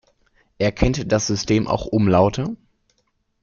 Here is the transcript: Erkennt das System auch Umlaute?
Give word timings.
Erkennt 0.57 1.11
das 1.11 1.27
System 1.27 1.67
auch 1.67 1.85
Umlaute? 1.85 2.57